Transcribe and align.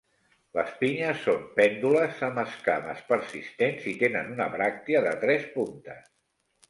Les 0.59 0.69
pinyes 0.77 1.19
són 1.25 1.43
pèndules 1.59 2.23
amb 2.29 2.41
esquames 2.45 3.03
persistents 3.11 3.87
i 3.95 3.97
tenen 4.01 4.35
una 4.37 4.49
bràctea 4.57 5.05
de 5.11 5.17
tres 5.27 5.47
puntes. 5.59 6.09